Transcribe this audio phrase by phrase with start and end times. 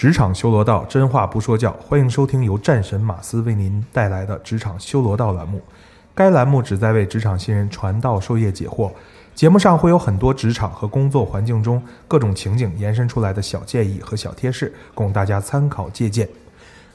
[0.00, 1.72] 职场修罗道，真话不说教。
[1.72, 5.60] 欢迎收听由战神马斯为您带来的职场修罗道栏目。
[6.14, 8.90] 该栏目旨在为职场新人传道授业解惑。
[9.34, 16.26] 节目上会有很多职场和工作环境中各种情景延伸出来的小建议和小贴士，供大家参考借鉴。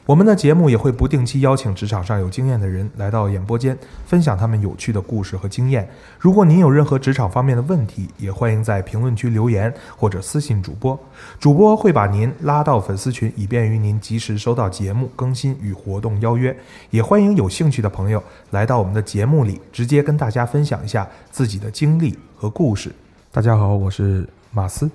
[0.06, 3.76] 我们的节目也会不定期邀请职场上有经验的人来到演播间，
[4.06, 5.90] 分享他们有趣的故事和经验。
[6.20, 10.98] 如果您有任何职场方面的问题，也欢迎在评论区留言或者私信主播，
[11.40, 16.56] 主播会把您拉到粉丝群，以便于您及时收到节目更新与活动邀约。
[16.92, 22.94] 也欢迎有兴趣的朋友来到我们的节目里，直接跟大家分享一下自己的经历和故事。
[23.32, 24.88] 大家好，我是马斯。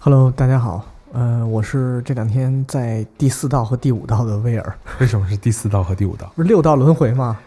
[0.00, 0.84] Hello，大家好，
[1.14, 6.30] 呃，我是这两天在第四道和第五道的威尔，为什么是第四道和第五道？
[6.34, 7.38] 不是六道轮回吗？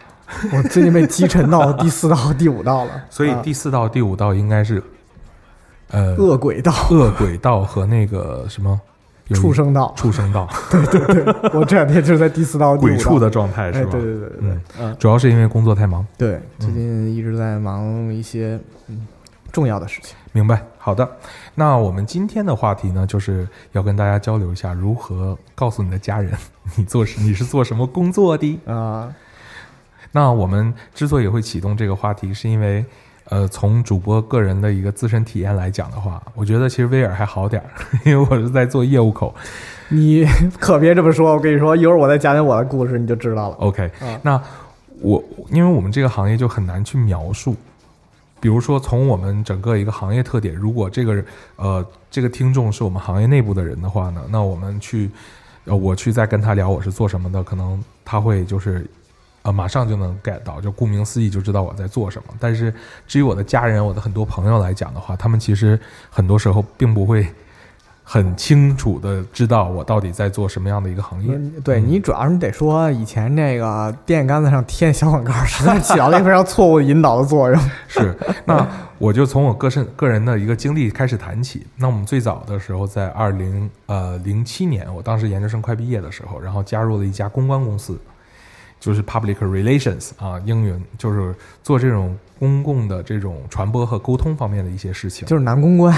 [0.52, 4.82] 我最近被击沉到第四道和第五道了， 啊所以第四道、第五道应该是，
[5.90, 8.80] 呃，恶鬼道、恶鬼道和那个什么
[9.34, 13.92] 畜生道，畜生道， 对对对我这两天就是在第四道、鬼畜的，状态哎，是吧？
[13.92, 16.06] 对对对对对，嗯，主要是因为工作太忙。
[16.16, 19.06] 对，最近一直在忙一些嗯
[19.52, 20.16] 重要的事情。
[20.32, 21.08] 明白，好的。
[21.54, 26.32] 那我们今天的话题呢，就是要跟大家交流一下如何告诉你的家人
[26.76, 28.60] 你做什 你是做什么工作的。
[28.66, 29.12] 啊，
[30.12, 32.84] 那我们之所以会启动这个话题，是因为，
[33.30, 37.68] 呃，从主播个人的一个自身体验来讲的话，我觉得其实威尔还好点儿，
[38.06, 39.34] 因为我是在做业务口。
[39.88, 40.24] 你
[40.60, 43.56] 可别这么说，我跟你说，一会儿我再讲讲我的故事，你就知道了。
[43.56, 44.40] OK，、啊那
[45.00, 47.56] 我因为我们这个行业就很难去描述，
[48.40, 51.24] 比如说从我们整个一个行业特点，如果这个
[51.56, 55.10] 呃这个听众是我们行业内部的人的话呢，那我们去
[55.64, 58.88] 呃我去再跟他聊我是做什么的，可能他会就是
[59.42, 62.34] 呃马上就能 get 到，就顾名思义就知道我在做什么。
[62.38, 62.72] 但是
[63.06, 65.78] 至于我的家人、我的很多朋友来讲的话，他们其实
[66.10, 67.26] 很多时候并不会
[68.10, 71.34] 很清楚的知道我到底在做什么样的一个行业。
[71.34, 77.60] 嗯对你主要是你得说，以前那个电线杆子上贴小广告，实在是起到了一个非常错误引导的作用。
[77.86, 78.16] 是，
[78.46, 78.66] 那
[78.96, 81.66] 我就从我个身 个人的一个经历开始谈起。
[81.76, 88.00] 那我们最早的时候，在二零呃零七年，我当时研究生快毕业的时候，然后加入了一家公关公司，
[88.80, 95.26] 就是 public relations 啊，英语就是做这种公共的这种传播和沟通方面的一些事情。
[95.26, 95.94] 就是男公关，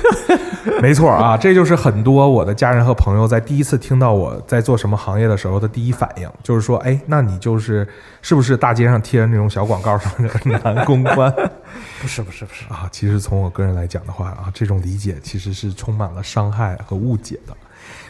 [0.80, 7.86] 没错啊，这就是很多我的家人和朋友在第一次听到我在做什么行业的时候的第一反应，就是说，哎，那你就是
[8.22, 11.30] 是不是大街上贴的那种小广告上的男公关？
[12.00, 17.54] 不是不是不是，啊，其实从我个人来讲的话啊，这种理解其实是充满了伤害和误解的。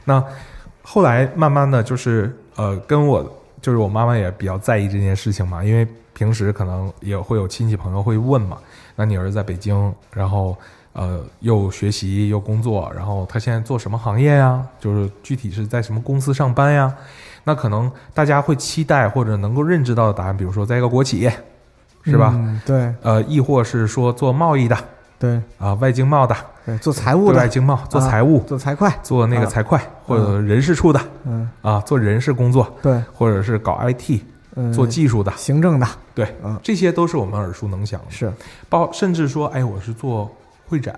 [0.05, 0.23] 那
[0.83, 8.59] 后来慢慢的就是呃，跟我就是我妈妈也比较在意这件事情嘛，因为平时可能也会有亲戚朋友会问嘛，
[8.97, 10.57] 那你儿子在北京，然后
[10.93, 14.65] 呃又学习又工作，然后他现在做什么行业呀？
[14.81, 16.93] 就是具体是在什么公司上班呀？
[17.45, 21.31] 那可能大家会期待或者能够认知到的答案，比如说在一个国企，
[22.05, 22.33] 是吧？
[22.35, 24.77] 嗯、对呃，亦或是说做贸易的
[25.19, 25.41] 对。
[25.59, 26.35] 啊，外经贸的，
[26.65, 29.47] 对，做财务的，对外经贸，做财务，做财会，做那个啊。
[29.47, 31.01] 财会、或者人事处的。
[31.25, 34.21] 嗯，啊，做人事工作，对，或者是搞 IT、
[34.57, 38.11] 嗯，做技术的，行政的，对，嗯这些都是我们耳熟能详的。
[38.11, 38.33] 是，
[38.69, 40.31] 包甚至说，哎，我是做
[40.69, 40.95] 会展、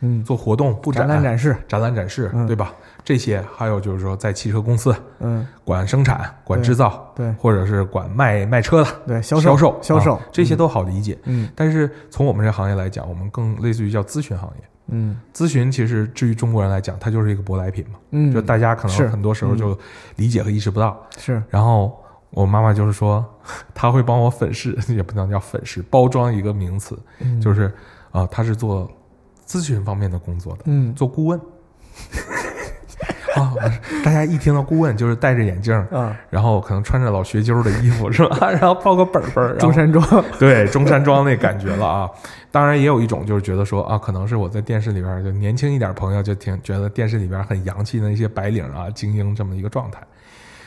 [0.00, 2.46] 嗯，做活动、布展展、览展示，展览展示，嗯。
[2.46, 2.72] 对吧？
[3.04, 7.30] 这些还有就是说，在汽车公司嗯，管生产、管制造，对。
[7.32, 10.14] 或者是管卖卖车的对，销售销售销售。
[10.14, 11.18] 啊，这些都好理解。
[11.24, 11.46] 嗯。
[11.54, 14.64] 但是从我们这行业来讲，我们更类似于叫咨询行业。
[14.88, 15.20] 嗯。
[15.34, 19.78] 咨询其实至于中国人来讲，它就是一个舶来品嘛，嗯，就大家可能很多时候就
[20.16, 20.98] 理解和意识不到。
[21.18, 21.42] 是。
[21.50, 23.22] 然后我妈妈就是说，
[23.74, 27.38] 她会帮我粉饰， 也不能叫粉饰，包装一个名词，嗯。
[27.38, 27.64] 就是
[28.12, 28.90] 啊、呃她是做
[29.46, 30.94] 咨询方面的工作的，嗯。
[30.94, 31.38] 做顾问。
[33.34, 33.52] 啊，
[34.04, 38.48] 大家一听到顾问，就是戴着眼镜，嗯，然后可能穿着老学究的衣服，是吧？
[38.52, 40.04] 然后抱个本本儿，然后中山装，
[40.38, 42.10] 对中山装那感觉了啊。
[42.50, 50.00] 当然也有一种就是觉得说啊，可能是我在电视里边儿就年轻一点朋友就挺觉得电视里边儿很洋气的那些白领啊、精英这么一个状态。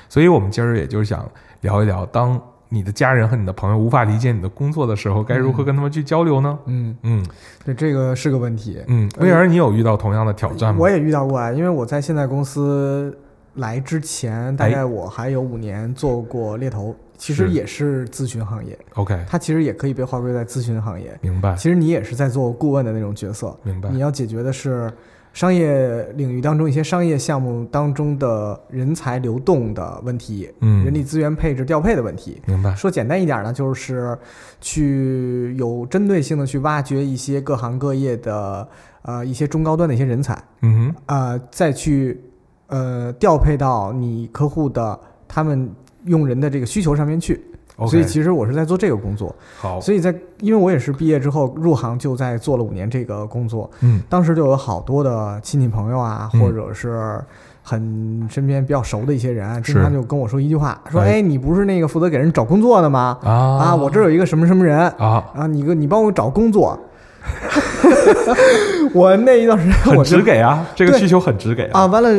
[0.10, 1.26] 所以我们今儿也就是想
[1.62, 6.60] 聊一聊，当你的家人和你的朋友无法理解你的工作的时候，该如何跟他们去交流呢？
[6.66, 7.26] 嗯，嗯。
[7.64, 8.82] 对，这个是个问题。
[8.88, 10.80] 嗯，威尔，你有遇到同样的挑战吗？
[10.80, 13.18] 我也遇到过啊，因为我在现在公司
[13.56, 21.18] 来之前，大哎概我还有五年做过猎头，其实也是咨询行业，OK，它其实也可以被划归在咨询行业。
[21.22, 21.56] 明白。
[21.56, 23.90] 其实你也是在做顾问的那种角色，明白。
[23.90, 24.92] 你要解决的是
[25.38, 32.42] 商业领域当中一些商业项目当中的人才流动的问题，嗯人力资源配置调配的问题。
[32.48, 34.18] 明白，说简单一点呢，就是
[34.60, 38.68] 去有针对性的去挖掘一些各行各业的
[39.04, 42.20] 呃一些中高端的一些人才，嗯呃，再去
[42.66, 45.70] 呃调配到你客户的他们
[46.06, 47.40] 用人的这个需求上面去。
[47.86, 57.20] 所以其实我是在做这个工作，好，所以在因为我也是毕业之后入行就在做了五年这个工作，嗯当时就有好多的亲戚朋友啊，嗯或者是
[57.62, 63.18] 很身边比较熟的一些人经常就跟我说一句话，说：“哎哎，你不是那个负责给人找工作的吗？
[63.22, 66.80] 啊啊，我这儿有一个什么什么人啊，啊，你个你帮我找工作。”
[68.94, 72.10] 我那一段时间很我就直给啊，这个需求很直给啊，完了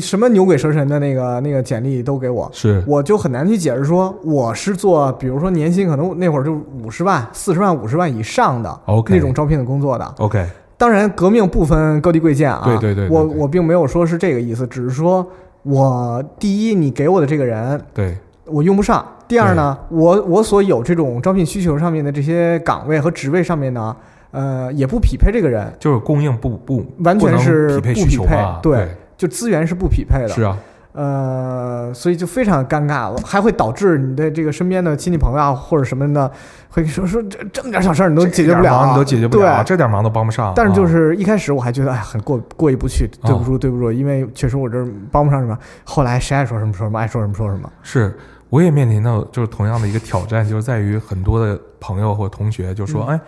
[0.00, 10.14] 什么牛鬼蛇神的那个那个简历都给我，是我就很难去解释说我是做，比如说年薪可能那会儿就五十万、四十万、五十万以上的 OK 那种招聘的工作的。
[10.18, 10.44] OK，
[10.76, 12.62] 当然，革命不分高低贵贱啊。
[12.64, 15.26] 对对对对对我我并没有说是这个意思，只是说
[15.62, 23.94] 我第一，你给我的这个人对，我用不上；第二呢，我我所有这种招聘需求上面的这些岗位和职位上面呢，
[24.30, 30.28] 呃，也不匹配这个人，就是供应不不完全是不匹配需求嘛，对就资源是不匹配的。
[30.28, 30.56] 是啊，
[30.92, 36.30] 呃，所以就非常尴尬了，还会导致你的这个身边的亲戚朋友啊或者什么的，
[36.68, 40.52] 会说说这这么点小事儿你都解决不了你都解决不了，对，这点忙都帮不上。
[40.54, 45.56] 但是就啊是一开始我还觉得哎很过过意不去，对不住对不住，因为确实我这儿帮不上什么。
[45.84, 47.70] 后来谁爱说什么说什么，爱说什么说什么。
[47.82, 48.16] 是，
[48.50, 53.20] 我也面临到就是同样的一个挑战，就是在于很多的朋友或同学就说：“嗯哎，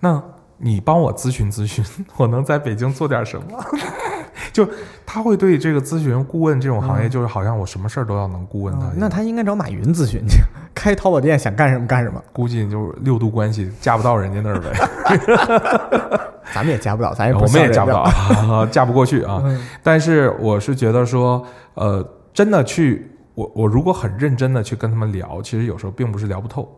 [0.00, 0.22] 那
[0.60, 1.84] 你帮我咨询咨询，
[2.16, 3.44] 我能在北京做点什么？”
[4.52, 4.68] 就
[5.06, 10.38] 他会对这个咨询顾问这种行业，嗯就是好像我什么事儿都要能顾问他那他应该找马云咨询去，
[10.74, 18.66] 开淘宝店想干什么干什么，估计就是六度关系嫁不到人家那儿呗， 咱们也嫁不了，咱我们也嫁不了。
[18.72, 19.40] 嫁不过去啊。
[19.44, 26.68] 嗯但是我是觉得说，呃，真的去，我我如果很认真的去跟他们聊，其实有时候并不是聊不透，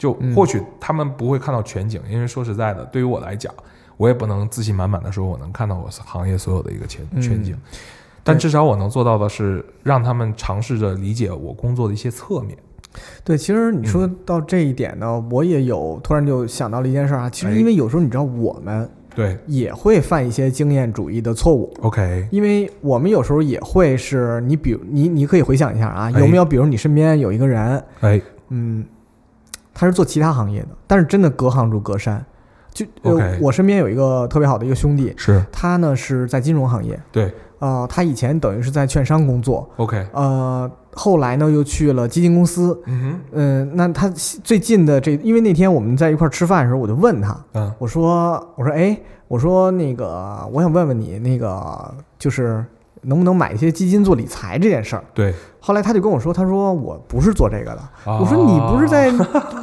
[0.00, 0.34] 就嗯。
[0.34, 3.52] 或许他们不会看到全景，因为说实在的，对于我来讲，
[3.98, 7.20] 我也不能自信满满的说我能看到我行业所有的一个全嗯。
[7.20, 7.54] 全景，
[8.24, 12.56] 但至少我能做到的是让他们尝试着理解我工作的一些侧面。
[13.22, 14.16] 对，其实你说嗯。
[14.24, 17.30] 到这一点呢，我也有突然就想到了一件事儿啊。
[17.30, 19.36] 其实哎因为有时候你知道，我们对。
[19.46, 21.72] 也会犯一些经验主义的错误。
[21.82, 26.20] ，OK，因为我们有时候也会是你比如你你可以回想一下啊，哎。
[26.20, 28.84] 有没有比如你身边有一个人，哎，嗯，
[29.80, 32.22] 他是做其他行业的，但是真的隔行如隔山。
[32.70, 35.42] 就呃 OK 我身边有一个特别好的一个兄弟，是。
[35.50, 48.96] 他呢是在金融行业，对呃，他以前等于是在券商工作，，OK，呃，后来呢又去了基金公司，嗯嗯、那他最近的这，因为那天我们在一块儿吃饭的时候，我就问他，嗯，我说我说哎，
[49.28, 52.62] 我说那个我想问问你，那个就是
[53.02, 55.04] 能不能买一些基金做理财这件事儿。
[55.14, 57.80] 对，后来他就跟我说，他说我不是做这个的。
[58.04, 59.10] 我我说你不是在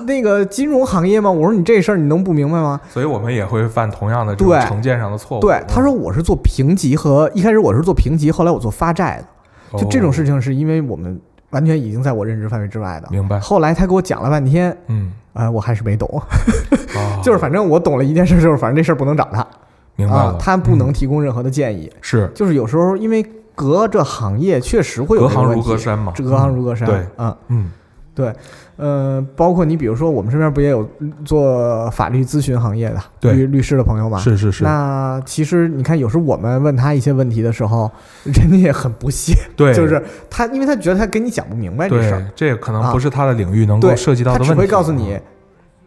[0.06, 1.30] 那个金融行业吗？
[1.30, 2.80] 我说你这事儿你能不明白吗？
[2.90, 5.42] 所以我们也会犯同样的这种对成见上的错误。
[5.42, 9.78] 对，他说我是做评级和一开始我是做评级，后来我做发债的。
[9.78, 13.08] 就这种事情，是因为我们完全已经在我认知范围之外的。
[13.12, 13.40] 明白？
[13.40, 16.08] 后来他给我讲了半天，嗯，啊、我还是没懂。
[16.18, 19.46] 啊 就是反正我懂了一件事，就是反正这事儿不能找他
[19.98, 21.92] 明白了，，啊他不能嗯提供任何的建议。
[22.00, 22.32] 是。
[22.34, 26.88] 就是有时候因为隔着行业确实会有隔行如隔山嘛，这隔行如隔山。
[26.88, 27.72] 对，嗯，嗯，
[28.14, 28.32] 对，
[28.76, 30.88] 呃，包括你比如说我们身边不也有
[31.26, 34.20] 做法律咨询行业的律律师的朋友吗？
[34.20, 37.90] 是是是，那其实你看，有时候我们问他一些问题的时候，
[38.26, 40.00] 人家也很不屑，对，就是
[40.30, 42.20] 他，因为他觉得他跟你讲不明白这事儿。
[42.36, 42.92] 对，，这可能啊。
[42.92, 45.18] 不是他的领域能够涉及到的他只，会告诉你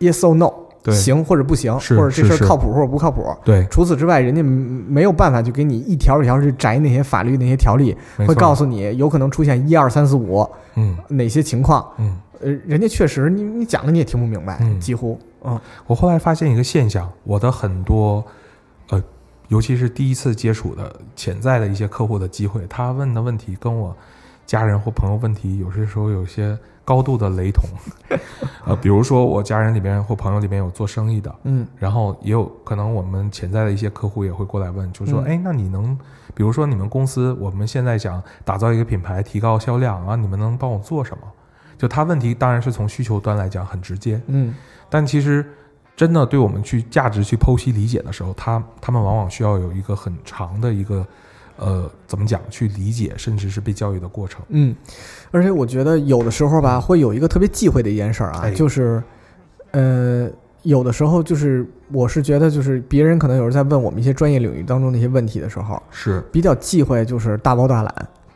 [0.01, 0.95] yes or no，对。
[0.95, 3.25] 行或者不行，或者这事儿靠谱或者不靠谱。
[3.45, 7.97] 对，除此之外，人家没有办法就给你一条一条去摘那些法律那些条例，
[8.27, 10.97] 会告诉你有可能出现一二三四五嗯。
[11.09, 11.87] 哪些情况。
[11.99, 14.81] 嗯，呃，人家确实你你讲的你也听不明白，嗯。
[14.81, 15.59] 几乎嗯。
[15.87, 18.25] 我后来发现一个现象，我的很多
[18.89, 19.03] 呃，
[19.49, 23.95] 尤其是第一次接触的潜在的一些客户的机会，他问的问题跟我
[24.47, 26.59] 家人或朋友问题有些时候有些
[26.91, 27.65] 高度的雷同。
[28.67, 35.97] 呃，比如说我家人里边或朋友里边有做生意的，嗯然后也有可能我们潜在的一些客户也会过来问，就说：“嗯哎，那你能，
[36.35, 41.23] 比如说你们公司我们现在想打造一个品牌，提高销量啊，你们能帮我做什么？”
[41.79, 44.53] 就他问题当然是从需求端来讲很直接，嗯
[44.91, 45.49] 但其实
[45.97, 51.07] 真的对我们去价值去剖析理解的时候，他他们往往需要有一个很长的一个
[51.61, 54.43] 呃怎么讲去理解，甚至是被教育的过程。
[54.49, 54.75] 嗯，
[55.31, 59.03] 而且我觉得有的时候吧，会有一个特别忌讳的一件事儿啊，哎就是
[59.71, 60.29] 呃，
[60.63, 67.95] 有的时候就是我是觉得就是别人可能有人在问我们一些专业领域当中的一些问题的时候，是，比较忌讳就是大包大揽。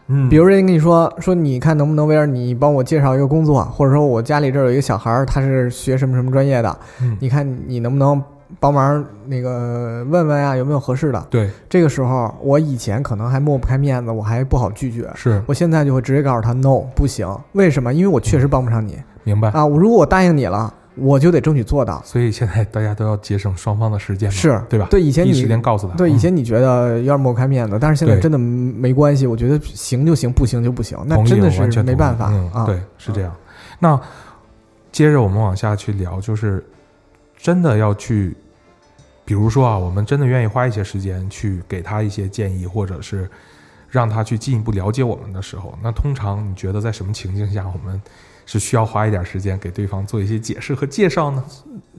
[0.08, 8.22] 嗯，比如人家跟你说说，你看能不能威尔，你帮我介绍一个工作，或者说我家里这儿有一个小孩儿，他是学什么什么专业的，嗯你看你能不能
[8.60, 11.26] 帮忙那个问问啊，有没有合适的？
[11.30, 17.92] 对，这个时候我以前可能还抹不开面子，我还不好拒绝，是我现在就会直接告诉他 no 不行，为什么？
[17.92, 19.48] 因为我确实帮不上你明白。
[19.50, 22.00] 啊，我如果我答应你了，我就得争取做到。
[22.04, 24.86] 所以现在大家都要节省双方的时间，是对吧？
[24.90, 25.94] 对，以前你时间告诉他。
[25.96, 29.26] 对，以嗯前你觉得有点抹不开面子，但是现在真的没关系。
[29.26, 32.64] 我觉得行就行，不行就不行，那真的是没办法嗯啊。
[32.66, 33.34] 对，是这样。
[33.80, 33.98] 那
[34.92, 36.64] 接着我们往下去聊，就是
[37.44, 38.34] 真的要去，
[39.22, 43.28] 比如说啊，我们真的愿意花一些时间去给他一些建议，或者是
[43.90, 48.00] 让他去进一步了解我们的时候，那通常你觉得在什么情境下，我们
[48.46, 51.44] 是需要花一点时间给对方做一些解释和介绍呢？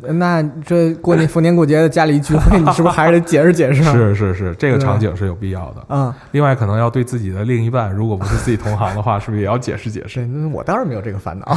[0.02, 3.84] 那这过年逢年过节的家里聚会，你是不是还是得解释解释？
[3.94, 5.86] 是是是，这个场景是有必要的。
[5.90, 11.56] 嗯，另外，可能要对自己的另一半，如果不是自己同行的话，是不是也要解释解释我当然没有这个烦恼。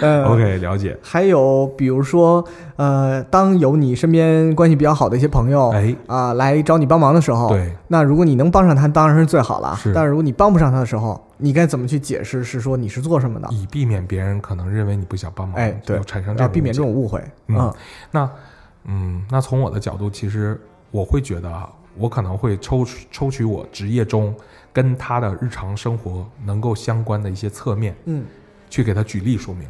[0.00, 0.96] 呃？OK，了解。
[1.02, 2.44] 还有比如说，
[2.76, 9.74] 呃，当有你身边关系比较好的一些朋友哎，啊、来找你帮忙的时候，对，那如果你能帮上他，当然是最好了。
[9.76, 12.42] 是但是如果你帮不上他的时候，你该怎么去解释？
[12.44, 13.48] 是说你是做什么的？
[13.50, 17.20] 以避免别人可能认为你不想帮忙，哎，对，产生这种避免这种误会。
[17.48, 17.74] 嗯嗯
[18.10, 18.30] 那，
[18.86, 24.34] 嗯，那从我的角度，其实我会觉得啊，我可能会抽取抽取我职业中
[24.72, 28.24] 跟他的日常生活能够相关的一些侧面，嗯，
[28.74, 29.68] 去给他举例说明。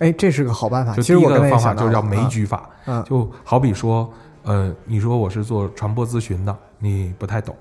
[0.00, 0.92] 哎，这是个好办法。
[0.96, 7.54] 就第一个方法就叫枚啊举法，嗯就好比说，呃，你说我是做传播咨询的，你不太懂，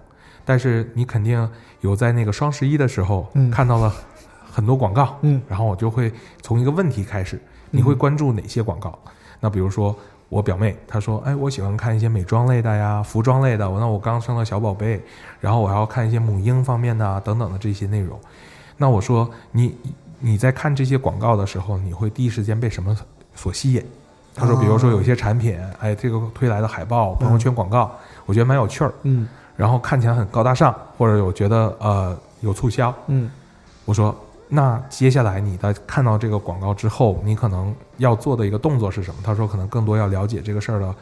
[0.43, 1.47] 但是你肯定
[1.81, 3.93] 有在那个双十一的时候嗯看到了
[4.51, 6.11] 很多广告，嗯然后我就会
[6.41, 8.97] 从一个问题开始，你会关注哪些广告？
[9.39, 9.95] 那比如说
[10.27, 13.69] 我表妹她说，哎，我喜欢看一些美妆类的呀，服装类的。
[13.69, 14.99] 我那我刚生了小宝贝，
[15.39, 18.19] 然后我还要看一些母婴方面的啊等等的这些内容。
[18.77, 19.75] 那我说你
[20.21, 22.95] 你在看这些广告的时候，你会第一时间被什么
[23.35, 23.83] 所吸引？
[24.33, 27.91] 他说，比如说有一些产品，哎，这个推来的海报、朋友圈广告，
[28.25, 29.27] 我觉得蛮有趣儿，嗯。
[29.57, 33.29] 然后看起来很高大上，或者我觉得呃有促销，嗯。
[33.83, 34.15] 我说，
[34.47, 39.19] 那接下来你的看到这个广告之后，你可能要做的一个动作是什么？
[39.23, 40.95] 他说，可能更多要了解这个事儿的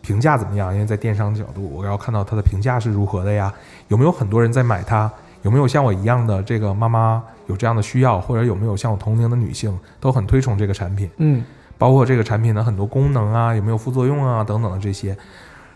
[0.00, 3.52] 评价怎么样，因为在电商角度，我要看到它的评价是如何的呀，
[3.88, 5.10] 有没有很多人在买它，
[5.42, 11.44] 有没有像我一样的这个妈妈有这样的需要，或者有没有像我同龄的女性都很推崇这个产品，嗯
[11.78, 15.16] 包括这个产品的很多功能啊，有没有副作用啊等等的这些。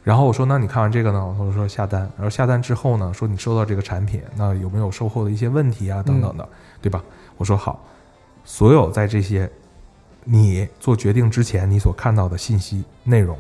[0.03, 1.35] 然后我说，那你看完这个呢？
[1.39, 6.47] 我说下单，然后下单之后呢，说你收到这个产品，那有没有售后的一些问题啊等等的，
[6.83, 7.03] 对吧？
[7.39, 7.83] 我说好，
[8.45, 9.51] 所有在这些
[10.25, 13.35] 你做决定之前你所看到的信息内容，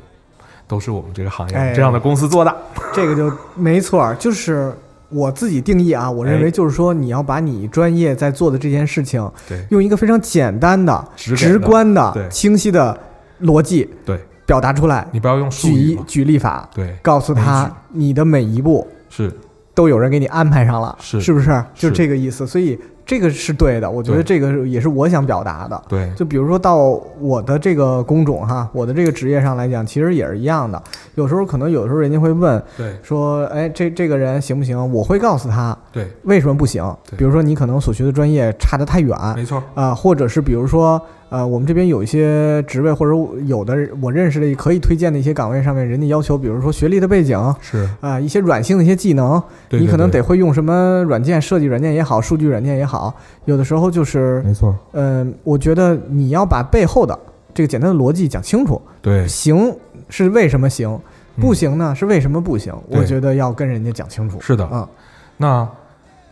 [0.67, 2.57] 都是我们这个行业、哎这样的公司做的。
[2.95, 4.75] 这个就没错儿，就是
[5.09, 6.51] 我自己定义啊，我认为哎。
[6.51, 9.65] 就是说，你要把你专业在做的这件事情，对。
[9.71, 12.29] 用一个非常简单的、直观的、对。
[12.29, 12.99] 清晰的
[13.43, 15.75] 逻辑对，表达出来，你不要用术举。
[15.75, 19.33] 一举例法，对，告诉他你的每一步是。
[19.75, 21.21] 都有人给你安排上了，是。
[21.21, 21.65] 是不是？
[21.75, 22.47] 就这个意思。
[22.47, 25.83] 所以这个是对的，我觉得这个也是我想表达的。
[25.89, 26.77] 对，就比如说到
[27.19, 30.81] 我的这个工种哈，我的这个职业上来讲，其实也是一样的。
[31.15, 32.95] 有时候可能有的时候人家会问对。
[33.03, 34.93] 说，哎，这这个人行不行？
[34.93, 36.85] 我会告诉他对，为什么不行。
[37.17, 39.63] 比如说你可能所学的专业差得太远啊、没错。
[39.75, 43.13] 啊，或者是比如说呃，我们这边有一些职位或者
[43.47, 47.89] 有的我认识的可以推荐的一些岗位上面，人家要求比如说学历的背景是。
[48.01, 57.19] 啊、是，一些软性的一些技能，对你可能得会用什么软件，设计软件也好，数据软件也好，有的时候就是没错，嗯，我觉得你要把背后的
[57.53, 59.75] 这个简单的逻辑讲清楚，对，行
[60.09, 60.89] 是为什么行，
[61.37, 62.73] 嗯不行呢是为什么不行？
[62.89, 64.41] 我觉得要跟人家讲清楚。
[64.41, 64.69] 是的。
[64.73, 64.89] 嗯
[65.37, 65.69] 那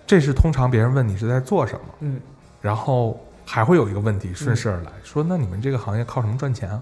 [0.06, 2.20] 这是通常别人问你是在做什么，嗯，
[2.60, 6.80] 然后还会有一个问题顺势而来，说那你们这个行业靠什么赚钱啊？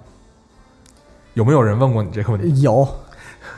[1.35, 2.61] 有没有人问过你这个问题？
[2.61, 2.87] 有，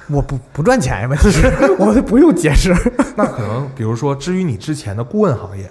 [0.09, 1.47] 我不不赚钱呀，问题是
[1.79, 2.73] 我不用解释。
[3.17, 5.71] 那可能比如说，至于你之前的顾问行业，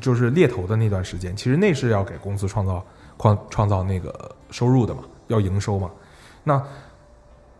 [0.00, 2.84] 就是猎头的那段时间，其实那是要给公司创造
[3.18, 5.90] 创创造那个收入的嘛，要营收嘛。
[6.44, 6.60] 那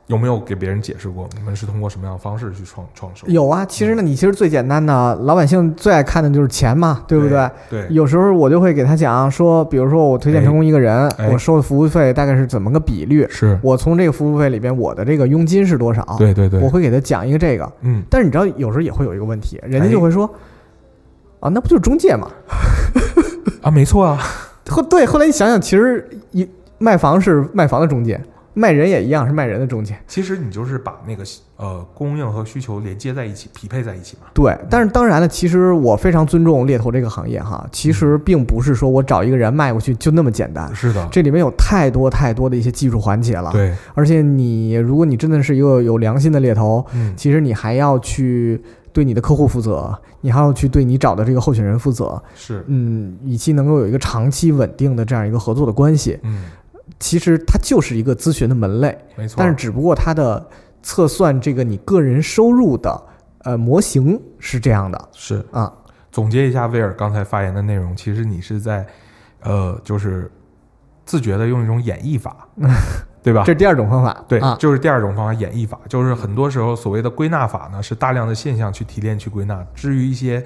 [0.06, 3.28] 有没有给别人解释过，你们是通过什么样的方式去创创收？
[3.28, 7.48] 有啊，其实呢，你其实最简单的，老百姓最爱看的就是钱嘛，对不对？
[7.70, 13.24] 对，有时候我就会给他讲说，比如说我推荐成功一个人，哎我收的服务费大概是怎么个比率？
[13.30, 16.04] 是，我从这个服务费里边，我的这个佣金是多少？
[16.18, 17.72] 对对对，我会给他讲一个这个。
[17.82, 20.28] 嗯，但是你知道，有时候也会有一个问题，人家哎就会说，
[21.38, 22.28] 啊，那不就是中介吗？
[23.62, 24.18] 啊，没错啊，
[24.68, 28.20] 后 对，后来你想想，其实一卖房是卖房的中介，
[28.54, 29.96] 卖人也一样是卖人的中介。
[30.06, 31.24] 其实你就是把那个
[31.56, 34.26] 呃供应和需求连接在一起，匹配在一起嘛。
[34.34, 37.66] 对，但是当然了，其实我非常尊重猎头这个行业哈。
[37.70, 48.60] 其实并不是说我找一个人卖过去就那么简单，是的，这里面有太多太多的一些技术环节了。，对，而且你如果你真的是一个有良心的猎头，嗯，其实你还要去
[48.92, 56.18] 对你的客户负责，你还要去对你找的这个候选人负责，是，嗯，以及能够有一个长期稳定的这样一个合作的关系。
[56.22, 56.44] 嗯，
[57.00, 59.36] 其实它就是一个咨询的门类，没错。
[59.38, 60.46] 但是只不过它的
[60.82, 63.02] 测算这个你个人收入的
[63.40, 65.72] 呃模型是这样的是啊，
[66.12, 68.86] 总结一下威尔刚才发言的内容，其实你是在
[69.42, 70.30] 呃，就是
[71.04, 72.46] 自觉的用一种演绎法，
[73.22, 73.52] 对吧这？
[73.52, 74.24] 是第二种方法。
[74.28, 79.66] 对，啊，就是第二种方法，演绎法，就是很多时候所谓的归纳法呢，是大量的现象去提炼去归纳。
[79.74, 80.44] 至于一些，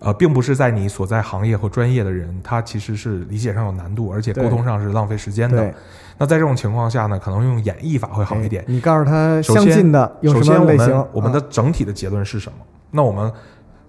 [0.00, 5.74] 呃，并不是在你所在行业或专业的人，他其实是理解上有难度，而且沟通上是浪费时间的。，
[6.18, 8.66] 那在这种情况下呢，可能用演绎法会好一点哎。
[8.68, 11.06] 你告诉他相近的有首先，我什么类型们？
[11.12, 12.58] 我们的啊整体的结论是什么？
[12.90, 13.30] 那我们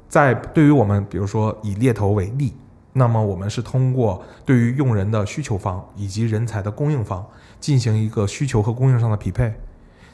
[0.07, 2.53] 在对于我们，比如说以猎头为例，
[2.93, 7.25] 那么我们是通过对于用人的需求方以及人才的供应方
[7.59, 9.53] 进行一个需求和供应上的匹配，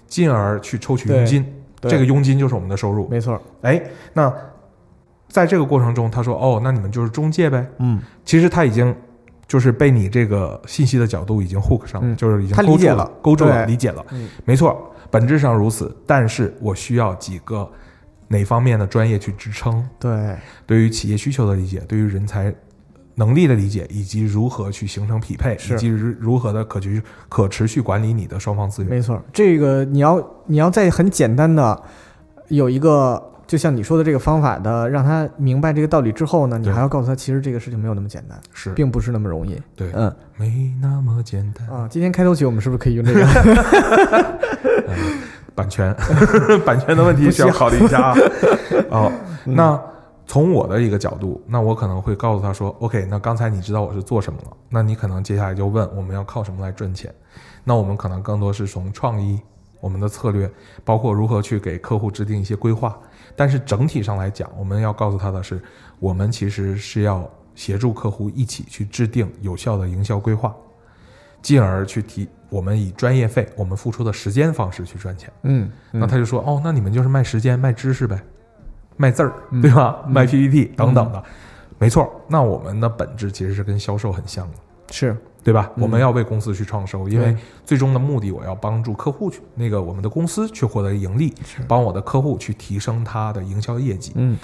[0.07, 1.45] 进而去抽取佣金。
[1.81, 3.07] 这个佣金就是我们的收入。
[3.07, 3.79] 没错，哎，
[4.13, 4.33] 那
[5.35, 7.67] 在这个过程中，他说：“哦，那你们就是中介呗。
[7.79, 8.95] 嗯，”其实他已经
[9.45, 14.05] 就是被你这个信息的角度已经 hook 上了，嗯就是已经他理勾住了解了，勾住了，理解了。
[14.11, 15.93] 嗯没错，本质上如此。
[16.07, 17.69] 但是我需要几个
[18.29, 19.85] 哪方面的专业去支撑？
[19.99, 22.55] 对，对于企业需求的理解，对于人才
[23.15, 28.89] 能力的理解，以及如何去形成匹配，以及如如何的可去可持续管理你的双方资源。
[28.89, 31.83] 没错，这个你要你要在很简单的
[32.47, 39.61] 有一个，就像你说的这个方法的，让他明白这个道理之后呢，你还要告诉他，其实这个事情没有那么简单，是，并不是那么容易。
[39.75, 41.67] 对，嗯没那么简单。
[41.69, 43.21] 啊，今天开头曲我们是不是可以用这个？
[44.87, 45.21] 嗯
[45.55, 45.95] 版权，
[46.65, 48.15] 版权的问题需要考虑一下啊。
[48.89, 49.11] 哦，
[49.45, 49.81] 嗯那
[50.27, 57.13] 从我的一个角度，那我可能会告诉他说：“OK，那刚才你知道我是做什么了，那你可能接下来就问我们要靠什么来赚钱。
[57.63, 59.39] 那我们可能更多是从创意、
[59.79, 60.51] 我们的策略，
[60.83, 62.97] 包括如何去给客户制定一些规划。
[63.35, 65.61] 但是整体上来讲，我们要告诉他的是，
[65.99, 70.55] 我们其实是要协助客户一起去制定有效的营销规划，
[71.41, 75.31] 进而去提我们以专业费、我们付出的时间方式去赚钱。
[75.43, 78.21] 嗯，那他就说：“哦，那你们就是卖时间、卖知识呗，
[78.97, 80.03] 卖字儿，嗯对吧？
[80.07, 81.23] 卖 PPT 等等的，
[81.77, 82.09] 没错。
[82.27, 84.57] 那我们的本质其实是跟销售很像的，
[84.91, 85.15] 是。
[85.43, 85.69] 对吧？
[85.75, 91.31] 嗯我们要为公司去创收，因为最终的目的，我要帮助客户去那个我们的公司去获得盈利，
[91.67, 94.11] 帮我的客户去提升他的营销业绩。
[94.15, 94.35] 嗯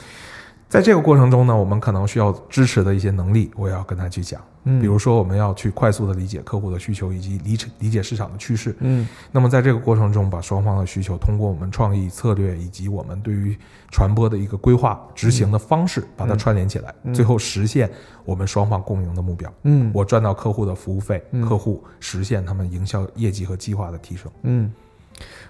[0.72, 4.40] 在这个过程中呢，我们可能需要支持的一些能力，我也要跟他去讲。
[4.64, 8.74] 嗯，比如说，我们要去快速的理解客户的需求以及理理解市场的趋势。
[8.80, 13.58] 嗯那么在这个过程中，把双方的需求通过我们创意策略以及我们对于
[13.90, 17.92] 传播的一个规划执行的方式，把它串联起来，嗯最后实现
[18.24, 19.54] 我们双方共赢的目标。
[19.64, 24.32] 嗯我赚到客户的服务费，嗯客户实现他们营销业绩和计划的提升。
[24.44, 24.72] 嗯，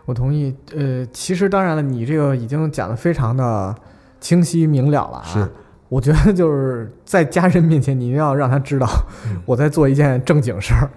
[0.06, 0.56] 我同意。
[0.76, 3.76] 呃，其实当然了，你这个已经讲的非常的
[4.22, 5.24] 清晰明了了啊。
[5.26, 5.46] 是，
[5.90, 8.88] 我觉得就是在家人面前，你一定要让他知道
[9.26, 9.36] 嗯。
[9.46, 10.90] 我在做一件正经事儿，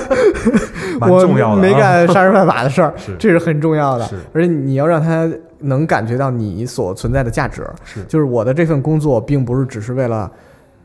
[0.98, 1.60] 蛮我重要的、啊。
[1.60, 3.14] 没干杀人犯法的事儿， 是。
[3.18, 4.04] 这是很重要的。
[4.06, 4.16] 是。
[4.32, 8.02] 而且你要让他能感觉到你所存在的价值，是。
[8.04, 10.30] 就是我的这份工作并不是只是为了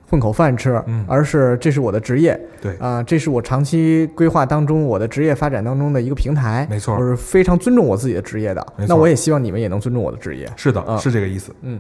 [0.10, 6.68] 混口饭吃，嗯而是这是我的职业对，啊、这是我长期规划当中我的职业发展当中的一个平台。
[6.70, 8.66] 没错我是非常尊重我自己的职业的。
[8.88, 10.52] 那我也希望你们也能尊重我的职业。
[10.56, 11.54] 是的，啊是这个意思。
[11.62, 11.80] 嗯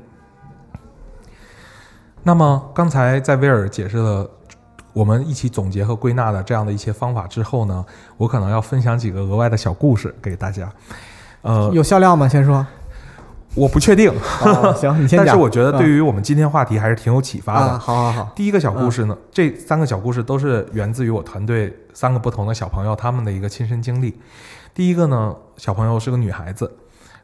[2.21, 4.29] 那么刚才在威尔解释了
[4.91, 7.85] 我们一起总结和归纳的这样的一些方法之后呢，
[8.17, 10.69] 我可能要分享几个额外的小故事给大家。
[11.41, 12.27] 呃，有笑料吗？
[12.27, 12.65] 先说。
[13.55, 14.11] 我不确定，
[14.43, 15.25] 哦、行，你先讲。
[15.27, 17.71] 但是我觉得对于于我们今天话题还是挺有启发的。
[17.71, 24.19] 啊，好好好，第一个小故事呢，这三个小故事都是源自于我团队三个不同的小朋友他们的一个亲身经历。
[24.73, 26.71] 第一个呢，小朋友是个女孩子，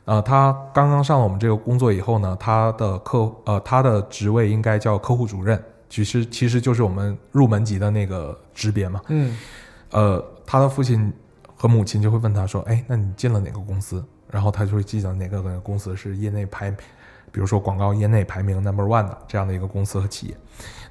[0.05, 8.99] 呃，她刚刚上了我们这个工作以后呢，她的客呃她的职位应该叫客户主任，其实其实就是我们入门级的那个职别嘛。
[9.09, 9.37] 嗯
[9.91, 11.13] 呃，她的父亲
[11.55, 14.03] 和母亲就会问她说：“哎，那你进了哪个公司？”
[14.35, 16.69] 然后他就会记得哪个公司是业内排，
[17.31, 20.35] 比如说广告业内排名 number one 的这样的一个公司和企业。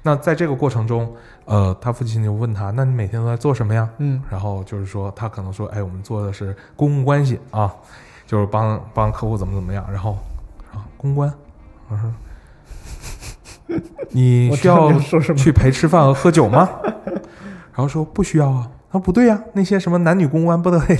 [0.01, 7.71] 那在这个过程中，呃，他父亲就问他：“那你每天都在做什么呀？”嗯然后就是说，他可能说：“哎，我们做的是公共关系啊，
[8.25, 10.17] 就是帮帮客户怎么怎么样。”然后
[10.73, 11.31] 啊，公关，
[11.89, 12.11] 我说
[14.09, 16.67] ：“你 需要去陪吃饭和喝酒吗？”
[17.73, 20.97] 然后说：“不需要啊。”他说不对呀、那些什么男女公关不得得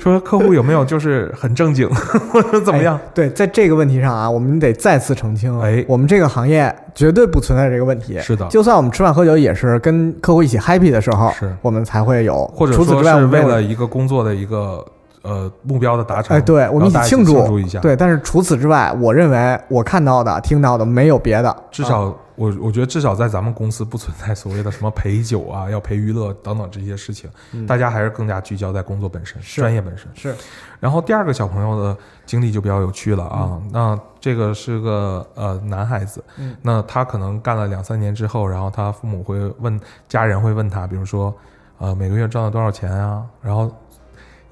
[0.00, 1.88] 说客户有没有就是很正经
[2.32, 2.98] 或者怎么样？
[3.14, 8.18] 对，在这个问题上啊，我们得再次澄清，哎我们这个行业绝对不存在这个问题。
[8.20, 14.84] 是的就算我们吃饭喝酒也是跟客户一起 happy 的时候，是我们才会有，或者除此之外，说是为了一个工作的一个
[15.22, 30.08] 呃目标的达成，哎，对，我们一起庆祝，庆祝一下。，对，但是除此之外，我认为我看到的、听到的没有别的，至啊少我我觉得至少在咱们公司不存在所谓的什么陪酒啊、要陪娱乐等等这些事情，嗯大家还是更加聚焦在工作本身、专业本身。
[30.14, 30.34] 是
[30.80, 41.34] 然后第二个小朋友的经历就比较有趣了啊，嗯那这个是个呃男孩子，嗯那他可能干了两三年之后，然后他父母会问家人会问他，比如说
[41.76, 43.70] 呃每个月赚了多少钱啊，然后。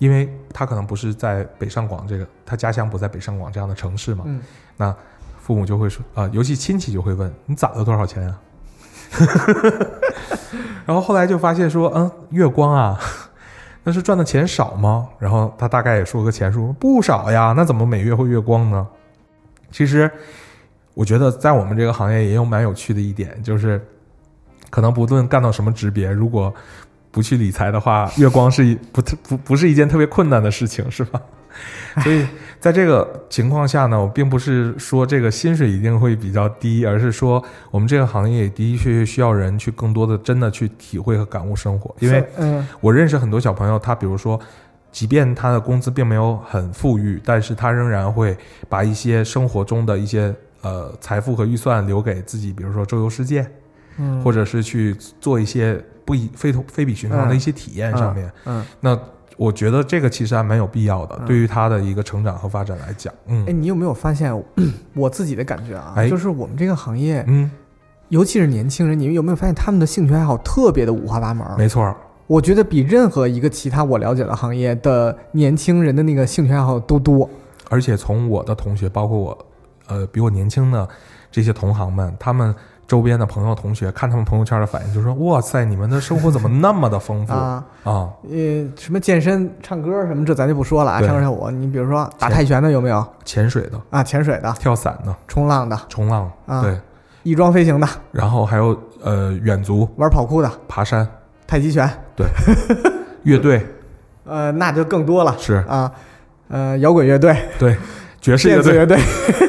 [0.00, 4.40] 因为他可能不是在北上广这个，他家乡不在北上广这样的城市嘛，嗯
[4.76, 4.94] 那
[5.48, 8.38] 父母就会说啊、尤其亲戚就会问你攒了多少钱呀、
[10.84, 13.00] 然后后来就发现说，嗯，月光啊，
[13.82, 15.08] 那是赚的钱少吗？
[15.18, 18.86] 然后他大概也说个钱数，不少呀，那怎么每月会月光呢？
[19.70, 20.10] 其实
[20.92, 23.82] 我觉得在我们这个行业也有蛮有趣的一点，就是
[24.68, 26.52] 可能不论干到什么级别，如果
[27.10, 31.18] 不去理财的话，月光是一不特不不是一件特别困难的事情，是吧？
[32.02, 32.26] 所以
[32.60, 41.94] 在这个情况下呢，我并不是说这个薪水一定会比较低，而是说我们这个行业的的确确需要人去更多的真的去体会和感悟生活。
[42.00, 44.38] 因为嗯我认识很多小朋友，他比如说，
[44.90, 48.36] 即便他的工资并没有很富裕，但是他仍然会
[48.68, 53.46] 把一些生活中的一些呃财富和预算留给自己，比如说周游世界，
[53.98, 58.30] 嗯，或者是去做一些不一非同非比寻常的一些体验上面。
[58.46, 58.98] 嗯，那
[59.38, 64.34] 我觉得这个其实还蛮有必要的，嗯对于他的一个成长和发展来讲，嗯哎，嗯你有没有发现
[64.94, 65.94] 我自己的感觉啊？
[65.96, 67.48] 哎就是我们这个行业，嗯，
[68.08, 71.46] 尤其是年轻人，你们有没有发现他们的兴趣爱好特别的五花八门？
[71.56, 71.96] 没错儿，
[72.26, 77.30] 我觉得比任何一个其他我了解的行业的年轻人的那个兴趣爱好都多。
[77.70, 79.46] 而且从我的同学，包括我，
[79.86, 80.88] 呃，比我年轻的
[81.30, 82.54] 这些同行们，他们
[82.88, 90.98] 周边的朋友、同学，看他们朋友圈的反应，就说：“哇塞，你们的生活怎么那么的丰富啊，啊呃，什么健身、唱歌什么，这咱就不说了啊。
[90.98, 94.02] 对唱歌跳舞，你比如说打泰拳的有没有潜水的、啊？
[94.02, 96.80] 潜水的、跳伞的、冲浪的、冲浪，啊对，
[97.24, 101.06] 翼装飞行的、然后还有呃远足、玩跑酷的、爬山、
[101.46, 102.26] 太极拳，对
[103.24, 103.66] 乐队
[104.24, 105.92] 呃，那就更多了是啊。
[106.48, 107.76] 呃，摇滚乐队、对，
[108.22, 108.98] 爵士乐队、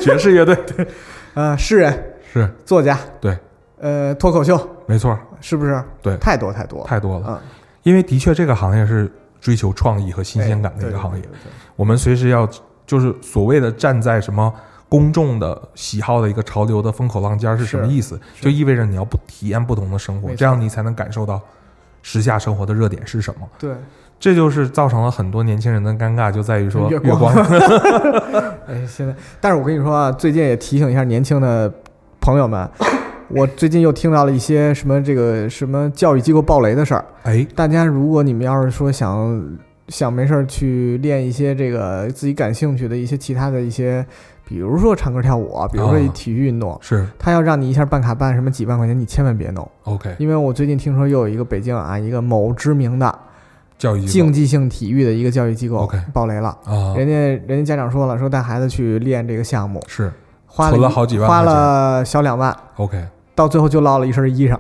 [0.02, 0.58] 爵士乐队
[1.34, 2.50] 呃，诗人、是。
[2.66, 3.38] 作家，对，
[3.80, 5.12] 呃，脱口秀，没错。
[5.12, 5.84] 儿，是不是？
[6.02, 6.18] 对。
[6.18, 6.84] 太多太多。
[6.86, 7.26] 太多了。
[7.30, 7.40] 嗯，
[7.84, 11.24] 因为的确这个行业是追求创意和新鲜感的一个行业，
[11.76, 12.48] 我们随时要
[12.86, 14.54] 就是所谓的站在什么
[14.90, 18.20] 公众的喜好的一个潮流的风口浪尖儿是什么意思？
[18.42, 21.40] 就意味着你要不体验不同的生活这样你才能感受到
[22.02, 23.48] 时下生活的热点是什么。
[23.60, 23.72] 对，
[24.20, 27.34] 这就是造成了很多年轻人的尴尬，就在于说月光。
[28.68, 31.72] 哎，现在，但是我跟你说啊，最近也提醒一下年轻的
[32.20, 32.70] 朋友们，
[33.30, 37.06] 我最近又听到了一些什么这个什么教育机构暴雷的事儿。
[37.24, 44.06] 哎，大家如果你们要是说想想没事儿去练一些这个自己感兴趣的一些其他的一些，
[44.46, 47.06] 比如说唱歌跳舞啊，比如说啊体育运动，是。
[47.18, 53.20] 他要让你一下办卡办什么几万块钱，你千万别弄，OK，因为我最近听说又有一个北京啊一个某知名的
[53.78, 56.58] 教育竞技性体育的一个教育机构 OK 暴雷了。
[56.66, 57.14] 构啊，人家
[57.48, 60.12] 人家家长说了，说带孩子去练这个项目，是
[60.50, 64.58] 花了了好几万花了小两万，OK，到最后就落了一身衣裳，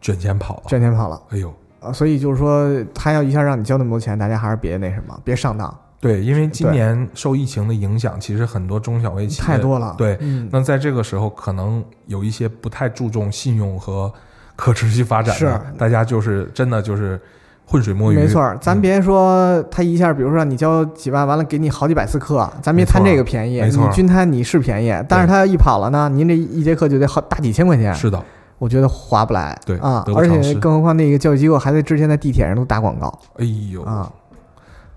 [0.00, 1.54] 卷钱跑了，卷钱跑了哎呦。
[1.78, 1.92] 啊！
[1.92, 9.94] 所以就是说，他要一下让你交那么多钱，大家还是别那什么，别上当，对，因为今年受疫情的影响，其实很多中小微企业太多了。
[9.96, 14.12] 对，嗯，那在这个时候，可能有一些不太注重信用和
[14.56, 17.20] 可持续发展的，是大家就是真的就是
[17.66, 18.16] 浑水摸鱼。
[18.16, 23.60] 没错儿，咱嗯别说他一下，比如说让你交几万，完了给你好几百次课，咱别贪这个便宜。
[23.60, 28.22] 没错你均摊你是便宜，但是他要一跑了呢，您这一节课就得好大几千块钱，是的，
[28.58, 29.58] 我觉得划不来。
[29.66, 33.06] 对啊，而且更何况那个教育机构还在之前在地铁上都打广告
[33.38, 34.10] 哎呦，啊，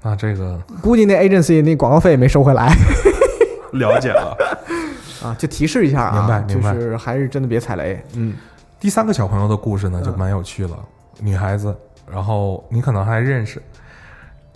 [0.03, 2.71] 那这个估计那 agency 那广告费也没收回来
[3.73, 4.38] 了解了。
[5.23, 8.01] 啊，就提示一下啊，明白明白就是还是真的别踩雷。
[8.13, 8.36] 嗯，
[8.79, 10.77] 第三个小朋友的故事呢，就嗯蛮有趣了。
[11.21, 11.75] 女孩子，
[12.12, 13.62] 然后你可能还认识，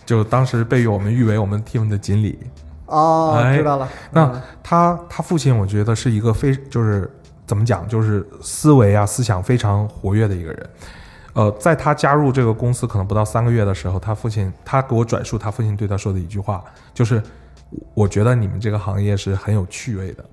[0.06, 2.40] 就当时被我们誉为我们 team 的锦鲤。
[2.86, 3.88] 哦，哎知道了。
[4.12, 7.10] 那嗯他他父亲，我觉得是一个非就是
[7.46, 10.70] 怎么讲，就是思维啊思想非常活跃的一个人。
[11.34, 16.64] 呃，在他加入这个公司可能不到三个月的时候，他父亲他给我转述他父亲对他说的一句话，
[16.94, 17.24] 就是
[17.96, 20.24] 我觉得你们这个行业是很有趣味的，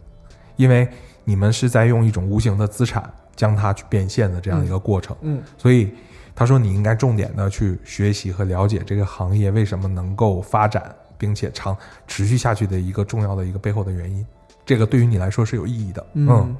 [0.56, 0.86] 因为
[1.24, 5.16] 你们是在用一种无形的资产将它去变现的这样一个过程。
[5.22, 5.94] 嗯所以
[6.40, 10.82] 他说你应该重点的去学习和了解这个行业为什么能够发展，
[11.18, 11.76] 并且长
[12.06, 14.24] 持续下去的一个重要的一个背后的原因。
[14.64, 16.06] 这个对于你来说是有意义的。
[16.14, 16.56] 嗯，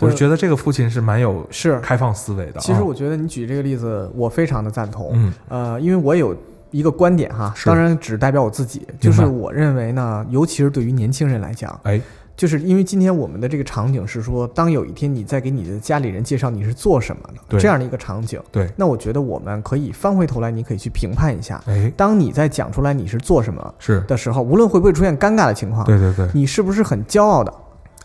[0.00, 1.80] 我是觉得这个父亲是蛮有是。
[1.80, 2.60] 开放思维的啊。
[2.60, 5.12] 其实我觉得你举这个例子，我非常的赞同。
[5.14, 6.36] 嗯呃，因为我有
[6.70, 11.98] 一个观点哈，当然只代表我自己，就是我认为呢，尤其是对于年轻人来讲，哎
[12.40, 27.52] 就是因为今天我们的这个场景是说，当有一天你在给你的家里人介绍你是做什么的这样的一个场景，对那我觉得我们可以翻回头来，你可以去评判一下，哎当你在讲出来你是做什么是的时候，无论会不会出现尴尬的情况，对对对，你是不是很骄傲的，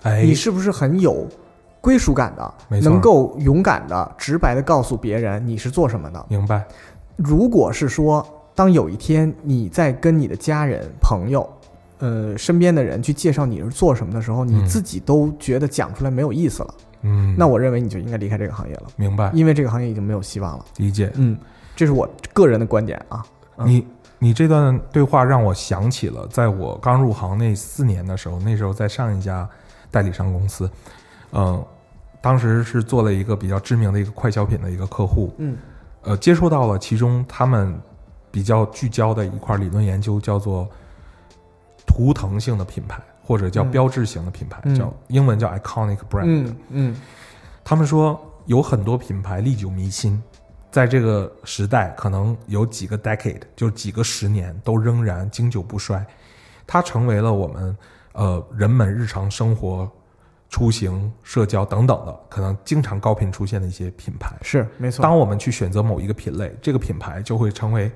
[0.04, 1.26] 哎你是不是很有
[1.80, 6.26] 归属感的，没错能够勇敢的、直白的告诉别人你是做什么的。
[6.28, 6.62] 明白
[7.16, 11.50] 如果是说，当有一天你在跟你的家人、朋友，
[12.00, 14.66] 呃，身边的人去介绍你是做什么的时候，你嗯。
[14.68, 19.32] 自己都觉得讲出来没有意思了，嗯，那我认为你就应该离开这个行业了，明白。
[19.34, 20.66] 因为这个行业已经没有希望了。
[20.78, 21.12] 理解。
[21.16, 21.38] 嗯，
[21.76, 23.26] 这是我个人的观点啊。
[23.58, 23.68] 嗯。
[23.68, 23.88] 你
[24.20, 29.48] 你这段对话让我想起了，在我刚入行那四年的时候，那时候在上一家
[29.90, 30.70] 代理商公司，
[31.32, 31.64] 嗯、
[32.22, 35.56] 当时是做了一个比较知名的一个快消品的一个客户，嗯。
[36.02, 37.74] 呃，接触到了其中他们
[38.32, 40.68] 比较聚焦的一块理论研究，叫做
[41.96, 46.26] 图腾性的品牌，或者叫嗯标志型的品牌，嗯叫英文叫 iconic brand。
[46.26, 46.96] 嗯嗯
[47.64, 50.22] 他们说有很多品牌历久弥新，
[50.70, 56.06] 在这个时代可能有几个 decade，就几个十年都仍然经久不衰。
[56.68, 57.78] 它成为了我们
[58.12, 59.90] 呃人们日常生活、
[60.50, 64.36] 出行、社交等等的可能经常高频出现的一些品牌。
[64.42, 65.02] 是没错。
[65.02, 67.90] 当我们去选择某一个品类，这个品牌就会成为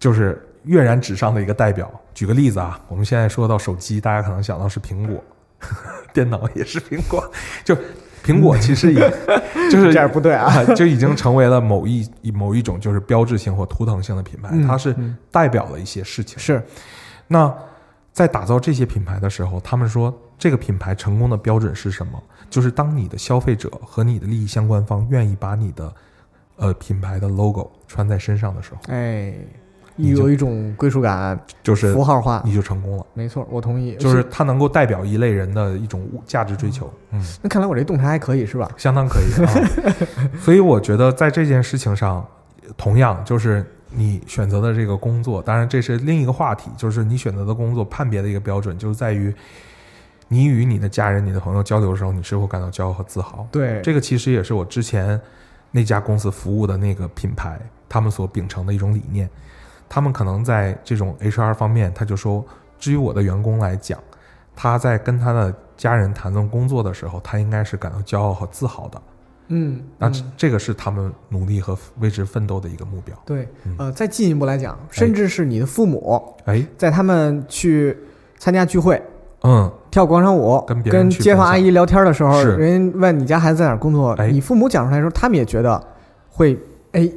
[0.00, 1.90] 就是跃然纸上的一个代表。
[2.14, 5.22] 举个例子啊，我们现在说到手机，大家可能想到是苹果，
[6.12, 7.30] 电脑也是苹果，
[7.64, 7.76] 就
[8.24, 9.00] 苹果其实也
[9.70, 10.46] 就是这样不对啊。
[10.46, 16.38] 啊，就已经成为了某一某一种就是标志性或图腾性的品牌，嗯它是嗯代表了一些事情。
[16.38, 16.62] 是
[17.26, 17.52] 那
[18.12, 22.22] 在打造这些品牌的时候，他们说这个品牌成功的标准是什么？
[22.50, 25.94] 就是当你的消费者和你的利益相关方愿意把你的
[26.56, 29.32] 呃品牌的 logo 穿在身上的时候，哎，
[30.08, 32.42] 有一种归属感，就是符号化。
[32.44, 33.06] 你就成功了。
[33.14, 33.94] 没错，我同意。
[33.96, 38.70] 就是它能够代表一类人的一种物价值追求，嗯，那看来我这洞察还可以是吧？
[38.76, 39.52] 相当可以啊。
[40.40, 42.26] 所以我觉得在这件事情上，
[42.76, 49.34] 同样就是你选择的这个工作，当然这是另一个话题，就是你选择的工作判别的一个标准，就是在于
[50.28, 53.46] 你与你的家人、你的朋友交流的时候，你是否感到骄傲和自豪。
[53.50, 55.20] 对，这个其实也是我之前
[55.72, 57.58] 那家公司服务的那个品牌，
[57.88, 59.28] 他们所秉承的一种理念。
[59.90, 62.42] 他们可能在这种 HR 方面，他就说，
[62.78, 63.98] 至于我的员工来讲，
[64.54, 69.02] 他在跟他的家人谈论工作的时候，他应该是感到骄傲和自豪的。
[69.48, 70.12] 嗯，那嗯。
[70.12, 73.16] 这这个是他们努力和为之奋斗的一个目标。
[73.26, 77.96] 对嗯，呃，再进一步来讲，甚至是你的父母，哎，在他们去
[78.38, 79.02] 参加聚会、
[79.42, 84.30] 嗯，跳广场舞、跟别跟街坊阿姨聊天的时候，人家问你家孩子在哪工作，哎。
[84.30, 85.84] 你父母讲出来的时候，他们也觉得
[86.28, 86.56] 会，
[86.92, 87.10] 哎，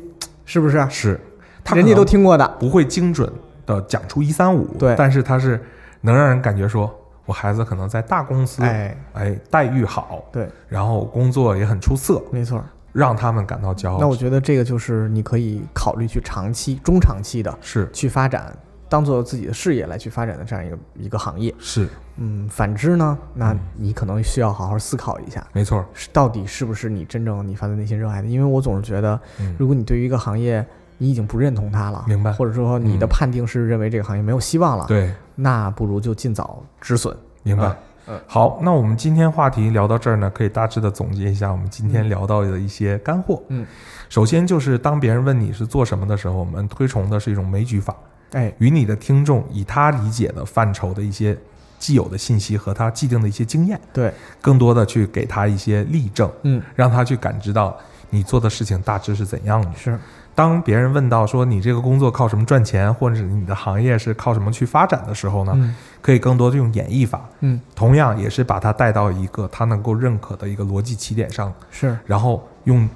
[0.43, 0.83] 是不是？
[0.89, 1.19] 是，
[1.63, 3.32] 他人家都听过的，不会精准
[3.65, 4.95] 的讲出一三五，对。
[4.97, 5.62] 但是他是
[6.02, 6.93] 能让人感觉说，
[7.26, 12.63] 我孩子可能在大公司，哎，哎，待遇好，对，然后工作也很出色，没错。
[12.91, 13.97] 让他们感到骄傲。
[13.99, 17.89] 那我觉得这个就是你可以考虑去长期、中长期的是。
[17.91, 18.56] 去发展，
[18.88, 21.52] 当做自己的事业来去发展的这样一个一个行业。
[21.58, 21.88] 是。
[22.17, 23.60] 嗯，反之呢，那嗯。
[23.78, 28.28] 你可能需要好好思考一下，没错，是到底是不是你真正你发自内心热爱的？
[28.28, 30.63] 因为我总是觉得，嗯，如果你对于一个行业
[31.03, 32.31] 你已经不认同它了，明白。
[32.31, 33.09] 或者说你的嗯。
[33.09, 37.13] 判定是认为这个行业没有希望了，对，那不如就尽早止损。
[37.43, 37.67] 明白。
[37.67, 38.15] 嗯。
[38.15, 38.21] 嗯。
[38.25, 43.43] 好，那我们今天话题聊到这儿呢，可以大致的总结一下我们今天聊到的一些干货。
[43.49, 43.67] 嗯，
[44.07, 47.93] 首先就是当别人问你是做什么的时候，我们推崇的是一种枚举法，
[48.31, 51.37] 哎，与你的听众以他理解的范畴的一些
[51.79, 57.77] 既有的信息和他既定的一些经验，对，更多的去给他一些例证，嗯，让他去感知到
[58.09, 59.71] 你做的事情大致是怎样的。
[59.75, 59.99] 是，
[60.35, 65.75] 当别人问到说你这个工作靠什么赚钱，或者是你的行业是靠什么去发展的时候呢，嗯。
[66.03, 72.89] 可以更多的用演绎法，嗯，同样也是把它带到一个他能够认可的一个逻辑起点上，是，然后用，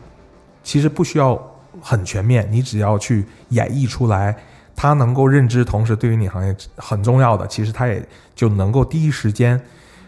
[0.62, 1.42] 其实不需要
[1.82, 4.36] 很全面，你只要去演绎出来，
[4.76, 9.58] 他能够认知，同时对于你行业很重要的，其实他也就能够第一时间，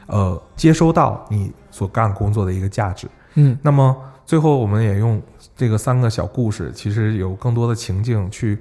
[0.07, 3.07] 呃，接收到你所干工作的一个价值。
[3.35, 3.57] 嗯。
[3.61, 5.21] 那么最后，我们也用
[5.59, 8.57] 这个三个小故事，其实有更多的情境去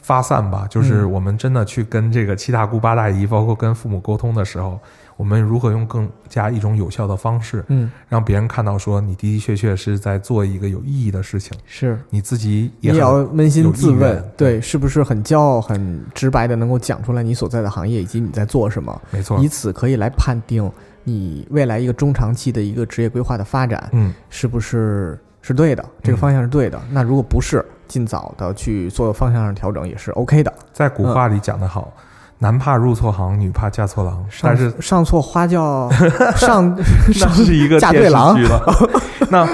[0.00, 0.66] 发散吧。
[0.70, 4.80] 就是嗯我们真的去跟这个七大姑八大姨，包括跟父母沟通的时候，
[5.18, 11.98] 我们如何用更加一种有效的方式，嗯，让别人看到说你的的确确是在做一个有意义的事情，是。
[12.08, 20.68] 你自己你也要扪心自问对，是不是很骄傲、很直白的能够讲出来你所在的行业以及你在做什么，没错以，此可以来判定
[21.04, 26.80] 你未来一个中长期的一个职业规划的发展嗯，是不是是对的，这个嗯方向是对的。
[26.90, 30.52] 那如果不是，尽早的去做方向上调整也是 OK 的。
[30.72, 31.92] 在古话里讲得好，
[32.38, 35.90] 男怕入错行，女怕嫁错郎，但是上上错花轿，
[36.36, 38.38] 上那 上是一个嫁对郎。
[39.30, 39.46] 那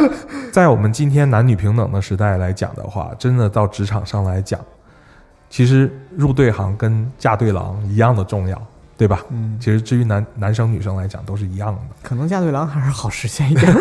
[0.53, 4.61] 在我们今天男女平等的时代来讲的话，真的到职场上来讲，
[5.48, 8.61] 其实入对行跟嫁对郎一样的重要，
[8.96, 9.20] 对吧？
[9.31, 11.81] 嗯，其实至于男男生女生来讲都是一样的。
[12.03, 13.72] 可能嫁对郎还是好实现一点，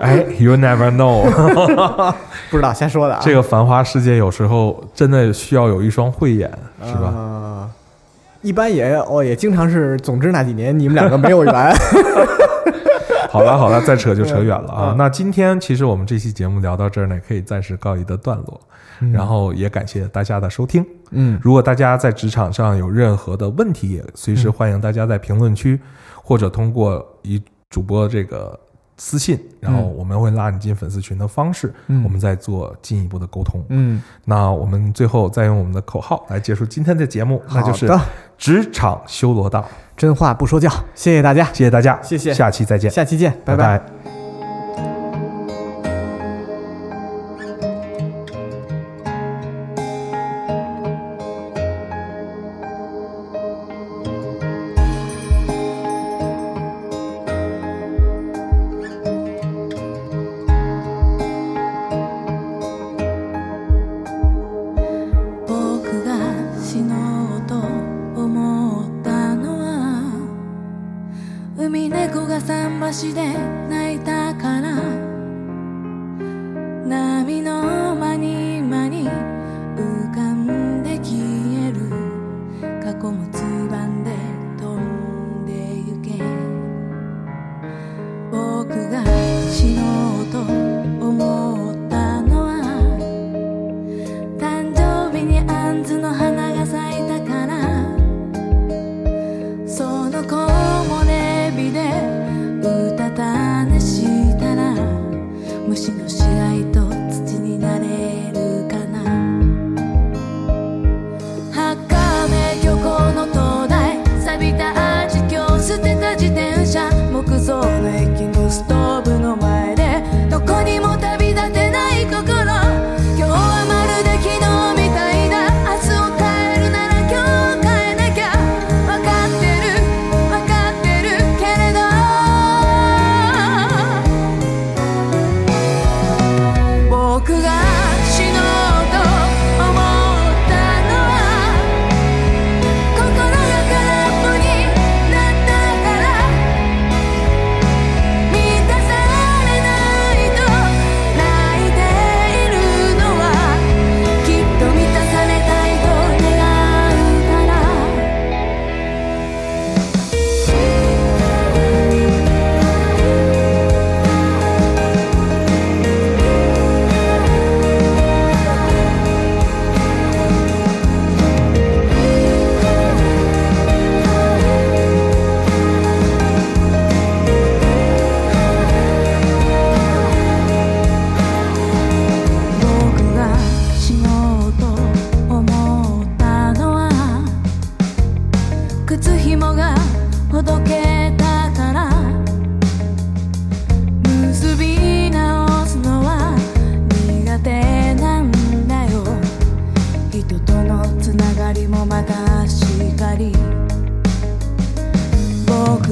[0.00, 1.24] 哎，You never know，
[2.50, 3.20] 不知道瞎说的啊。
[3.22, 6.50] 这个繁华世界有时候真的需要有一双慧眼，
[6.84, 7.12] 是吧？
[7.14, 7.70] 呃
[8.42, 11.52] 一般也哦，也经常是，总之那几年你们两个没有缘。
[13.28, 14.90] 好了好了，再扯就扯远了啊。
[14.92, 18.60] 嗯那今天其实我们这期节目聊到这儿呢，可以暂时告一个段落。
[19.12, 20.82] 然后也感谢大家的收听。
[21.10, 25.78] 嗯，如果大家在职场上有任何的问题，也随时欢迎大家在评论区，
[26.22, 28.58] 或者通过以主播这个
[28.96, 32.02] 私信，然后我们会拉你进粉丝群的方式，嗯。
[32.02, 33.62] 我们再做进一步的沟通。
[33.68, 37.86] 嗯，那我们最后再用我们的口号来结束今天的节目，那就是
[38.38, 39.64] 职场修罗道。
[39.96, 42.32] 真话不说教，谢谢大家，谢谢大家，谢谢。
[42.32, 43.56] 下期再见，下期见，拜。
[43.56, 44.15] 拜拜。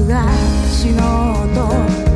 [0.06, 0.28] 握
[0.70, 2.13] 手の音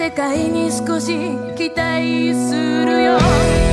[0.00, 1.08] 世界に少し
[1.56, 2.54] 期待す
[2.86, 3.69] るよ。